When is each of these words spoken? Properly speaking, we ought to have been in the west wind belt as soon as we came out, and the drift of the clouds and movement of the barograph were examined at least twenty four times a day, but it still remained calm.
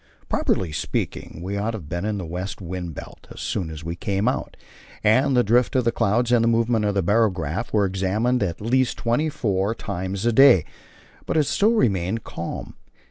Properly 0.29 0.71
speaking, 0.71 1.41
we 1.43 1.57
ought 1.57 1.69
to 1.71 1.77
have 1.77 1.87
been 1.87 2.05
in 2.05 2.17
the 2.17 2.25
west 2.25 2.59
wind 2.59 2.95
belt 2.95 3.27
as 3.29 3.39
soon 3.39 3.69
as 3.69 3.83
we 3.83 3.95
came 3.95 4.27
out, 4.27 4.57
and 5.03 5.37
the 5.37 5.43
drift 5.43 5.75
of 5.75 5.83
the 5.83 5.91
clouds 5.91 6.31
and 6.31 6.47
movement 6.47 6.85
of 6.85 6.95
the 6.95 7.03
barograph 7.03 7.71
were 7.71 7.85
examined 7.85 8.41
at 8.41 8.59
least 8.61 8.97
twenty 8.97 9.29
four 9.29 9.75
times 9.75 10.25
a 10.25 10.33
day, 10.33 10.65
but 11.27 11.37
it 11.37 11.43
still 11.43 11.73
remained 11.73 12.23
calm. 12.23 12.73